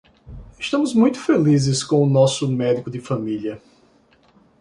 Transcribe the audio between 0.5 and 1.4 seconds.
Estamos muito